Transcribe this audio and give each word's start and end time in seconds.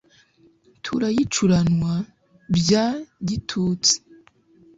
Turayicuranwa 0.83 1.93
bya 2.55 2.85
gitutsi 3.27 3.95